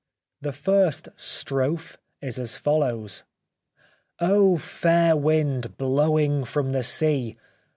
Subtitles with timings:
[0.41, 3.23] The first strophe is as follows:—"
[4.19, 7.37] O Fair Wind blowing from the sea